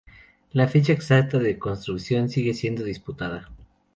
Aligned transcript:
La 0.51 0.67
fecha 0.67 0.93
exacta 0.93 1.37
de 1.37 1.59
construcción 1.59 2.27
sigue 2.27 2.55
siendo 2.55 2.83
disputada. 2.83 3.49